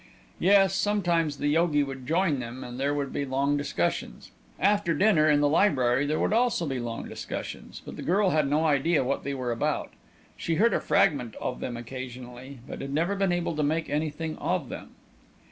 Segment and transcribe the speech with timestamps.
[0.39, 4.31] Yes, sometimes the yogi would join them, and there would be long discussions.
[4.59, 8.49] After dinner, in the library, there would also be long discussions, but the girl had
[8.49, 9.91] no idea what they were about.
[10.35, 14.37] She heard a fragment of them occasionally, but had never been able to make anything
[14.37, 14.95] of them.